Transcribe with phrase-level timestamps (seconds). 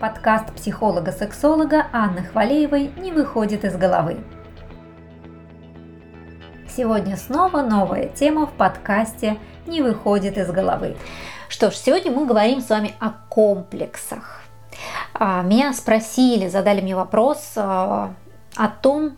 [0.00, 4.18] Подкаст психолога-сексолога Анны Хвалеевой не выходит из головы.
[6.68, 10.96] Сегодня снова новая тема в подкасте «Не выходит из головы».
[11.48, 14.40] Что ж, сегодня мы говорим с вами о комплексах.
[15.14, 18.14] А, меня спросили, задали мне вопрос а,
[18.56, 19.16] о том,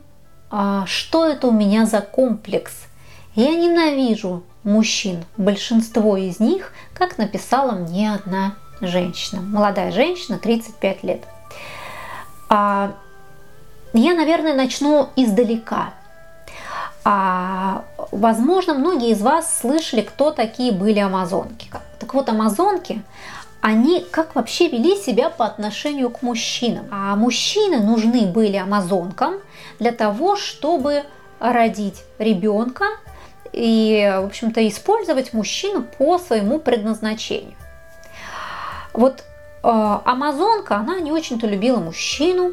[0.50, 2.86] а, что это у меня за комплекс.
[3.34, 11.24] Я ненавижу мужчин, большинство из них, как написала мне одна женщина, молодая женщина, 35 лет.
[12.50, 15.94] Я, наверное, начну издалека–
[17.08, 21.70] а, возможно, многие из вас слышали, кто такие были амазонки.
[22.00, 23.00] Так вот, амазонки,
[23.60, 26.86] они как вообще вели себя по отношению к мужчинам.
[26.90, 29.36] А мужчины нужны были амазонкам
[29.78, 31.04] для того, чтобы
[31.38, 32.86] родить ребенка
[33.52, 37.54] и, в общем-то, использовать мужчину по своему предназначению.
[38.96, 39.24] Вот
[39.62, 42.52] э, амазонка, она не очень-то любила мужчину,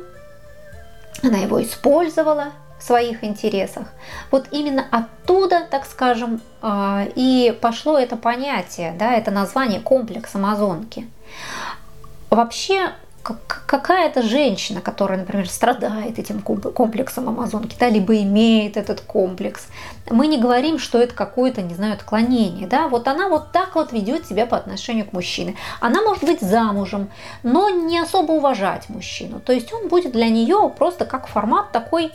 [1.24, 2.52] она его использовала–
[2.84, 3.88] своих интересах.
[4.30, 11.08] Вот именно оттуда, так скажем, а, и пошло это понятие, да, это название комплекс Амазонки.
[12.30, 12.92] Вообще
[13.24, 19.68] какая-то женщина, которая, например, страдает этим комплексом Амазонки, да, либо имеет этот комплекс,
[20.10, 23.94] мы не говорим, что это какое-то, не знаю, отклонение, да, вот она вот так вот
[23.94, 25.56] ведет себя по отношению к мужчине.
[25.80, 27.10] Она может быть замужем,
[27.44, 32.12] но не особо уважать мужчину, то есть он будет для нее просто как формат такой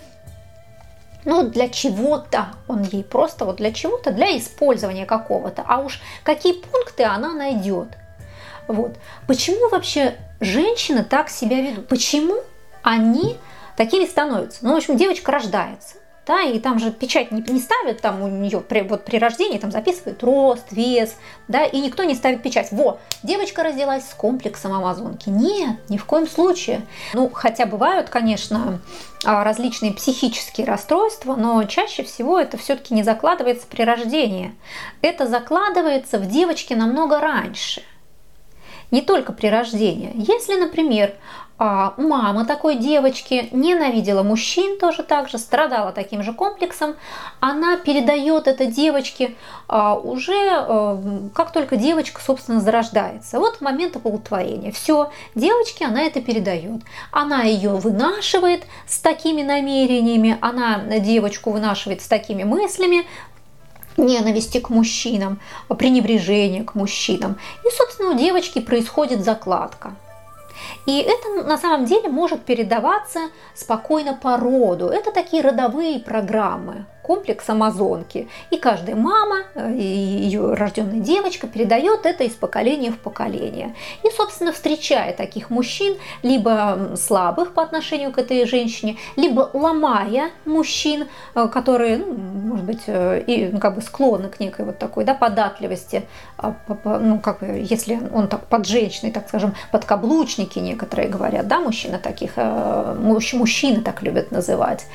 [1.24, 5.62] ну, для чего-то, он ей просто вот для чего-то, для использования какого-то.
[5.66, 7.88] А уж какие пункты она найдет.
[8.66, 8.96] Вот.
[9.26, 11.88] Почему вообще женщины так себя ведут?
[11.88, 12.36] Почему
[12.82, 13.36] они
[13.76, 14.60] такими становятся?
[14.62, 15.96] Ну, в общем, девочка рождается
[16.28, 19.56] да, и там же печать не, не ставят, там у нее при, вот при рождении
[19.56, 21.16] там записывают рост, вес,
[21.48, 22.68] да, и никто не ставит печать.
[22.70, 25.30] Во, девочка родилась с комплексом амазонки.
[25.30, 26.82] Нет, ни в коем случае.
[27.14, 28.78] Ну, хотя бывают, конечно,
[29.24, 34.54] а, различные психические расстройства, но чаще всего это все-таки не закладывается при рождении.
[35.00, 37.82] Это закладывается в девочке намного раньше
[38.90, 40.12] не только при рождении.
[40.14, 41.14] Если, например,
[41.60, 46.94] а мама такой девочки ненавидела мужчин тоже так же, страдала таким же комплексом.
[47.40, 49.34] Она передает это девочке
[49.66, 51.02] а, уже а,
[51.34, 53.40] как только девочка, собственно, зарождается.
[53.40, 54.70] Вот в момент оплодотворения.
[54.70, 56.82] Все, девочке она это передает.
[57.10, 63.04] Она ее вынашивает с такими намерениями, она девочку вынашивает с такими мыслями,
[63.98, 67.38] ненависти к мужчинам, пренебрежения к мужчинам.
[67.64, 69.94] И, собственно, у девочки происходит закладка.
[70.86, 74.86] И это на самом деле может передаваться спокойно по роду.
[74.86, 78.28] Это такие родовые программы комплекс Амазонки.
[78.50, 83.74] И каждая мама, э, и ее рожденная девочка передает это из поколения в поколение.
[84.04, 91.08] И, собственно, встречая таких мужчин, либо слабых по отношению к этой женщине, либо ломая мужчин,
[91.34, 92.14] э, которые, ну,
[92.48, 96.02] может быть, э, и ну, как бы склонны к некой вот такой да, податливости,
[96.36, 96.54] а,
[96.84, 102.32] ну, как если он так под женщиной, так скажем, подкаблучники некоторые говорят, да, мужчины таких,
[102.36, 104.86] мужчины так любят называть.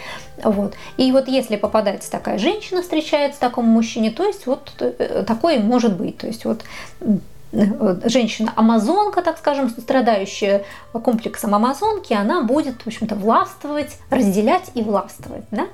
[0.44, 0.76] Вот.
[0.98, 5.60] И вот если попадать встречается такая женщина, встречается такому мужчине, то есть вот э, такое
[5.60, 6.18] может быть.
[6.18, 6.64] То есть вот
[7.52, 15.44] женщина-амазонка, так скажем, страдающая комплексом амазонки, она будет, в общем-то, властвовать, разделять и властвовать.
[15.52, 15.68] Да?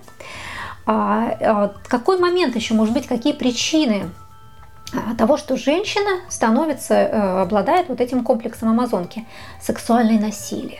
[0.91, 4.09] А, а какой момент еще может быть, какие причины
[4.91, 9.27] а, того, что женщина становится, э, обладает вот этим комплексом амазонки?
[9.61, 10.79] Сексуальное насилие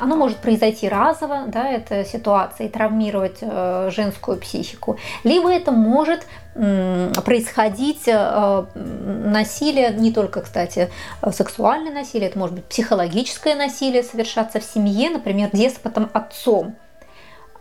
[0.00, 4.98] оно может произойти разово, да, эта ситуация, и травмировать э, женскую психику.
[5.24, 10.90] Либо это может происходить э, насилие, не только, кстати,
[11.32, 16.76] сексуальное насилие, это может быть психологическое насилие совершаться в семье, например, деспотом отцом.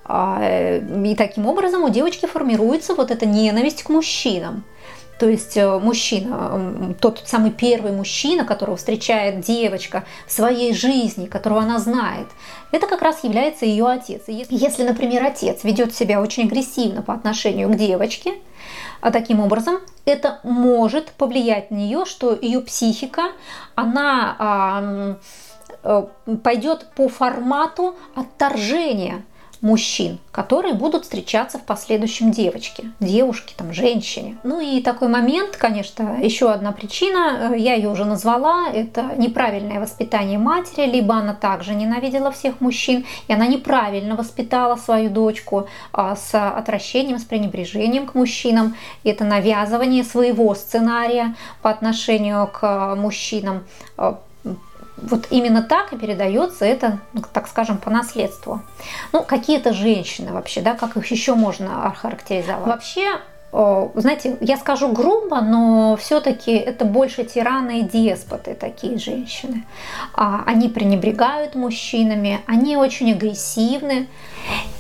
[0.06, 4.64] А, э, и таким образом у девочки формируется вот эта ненависть к мужчинам.
[5.20, 11.62] То есть э, мужчина, тот самый первый мужчина, которого встречает девочка в своей жизни, которого
[11.62, 12.28] она знает,
[12.72, 14.24] это как раз является ее отец.
[14.28, 18.34] И если, например, отец ведет себя очень агрессивно по отношению к девочке,
[19.00, 23.32] а таким образом это может повлиять на нее, что ее психика,
[23.76, 25.18] она
[25.84, 26.06] э,
[26.44, 29.24] пойдет по формату отторжения
[29.64, 34.38] мужчин, которые будут встречаться в последующем девочке, девушке, там, женщине.
[34.44, 39.80] Ну и такой момент, конечно, еще одна причина, э, я ее уже назвала, это неправильное
[39.80, 46.18] воспитание матери, либо она также ненавидела всех мужчин, и она неправильно воспитала свою дочку а,
[46.18, 48.76] с отвращением, с пренебрежением к мужчинам.
[49.06, 53.64] Это навязывание своего сценария по отношению к мужчинам
[55.04, 58.62] вот именно так и передается это, ну, так скажем, по наследству.
[59.12, 62.68] Ну, какие-то женщины вообще, да, как их еще можно охарактеризовать?
[62.68, 63.20] Вообще,
[63.96, 69.64] знаете, я скажу грубо, но все-таки это больше тираны и деспоты такие женщины.
[70.16, 74.08] А, они пренебрегают мужчинами, они очень агрессивны,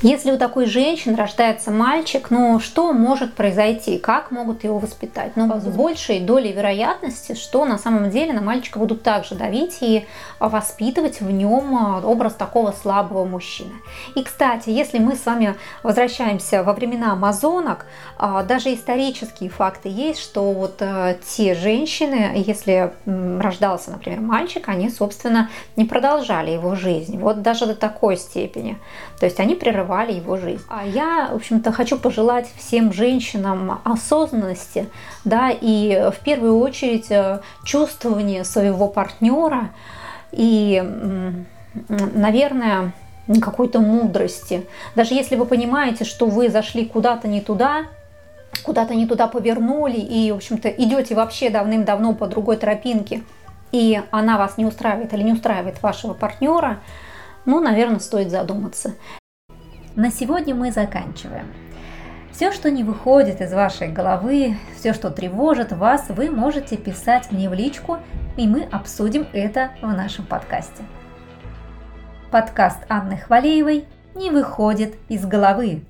[0.01, 3.97] если у такой женщины рождается мальчик, ну что может произойти?
[3.97, 5.33] Как могут его воспитать?
[5.35, 10.05] Ну, с большей долей вероятности, что на самом деле на мальчика будут также давить и
[10.39, 13.71] воспитывать в нем а, образ такого слабого мужчины.
[14.15, 17.85] И, кстати, если мы с вами возвращаемся во времена амазонок,
[18.17, 24.89] а, даже исторические факты есть, что вот а, те женщины, если рождался, например, мальчик, они,
[24.89, 27.17] собственно, не продолжали его жизнь.
[27.17, 28.77] Вот даже до такой степени.
[29.19, 30.63] То есть они прерывали его жизнь.
[30.69, 34.87] А я, в общем-то, хочу пожелать всем женщинам осознанности,
[35.25, 39.71] да, и в первую очередь э, чувствования своего партнера
[40.31, 40.81] и,
[41.89, 42.93] наверное,
[43.41, 44.65] какой-то мудрости.
[44.95, 47.85] Даже если вы понимаете, что вы зашли куда-то не туда,
[48.63, 53.23] куда-то не туда повернули и, в общем-то, идете вообще давным-давно по другой тропинке,
[53.71, 56.79] и она вас не устраивает или не устраивает вашего партнера,
[57.45, 58.93] ну, наверное, стоит задуматься.
[59.95, 61.47] На сегодня мы заканчиваем.
[62.31, 67.47] Все, что не выходит из вашей головы, все, что тревожит вас, вы можете писать мне
[67.47, 67.99] в личку,
[68.37, 70.83] и мы обсудим это в нашем подкасте.
[72.31, 73.85] Подкаст Анны Хвалеевой
[74.15, 75.83] не выходит из головы.